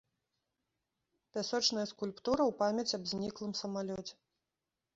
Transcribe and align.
Пясочная 1.35 1.85
скульптура 1.93 2.43
ў 2.47 2.51
памяць 2.63 2.95
аб 3.01 3.07
зніклым 3.15 3.53
самалёце. 3.63 4.13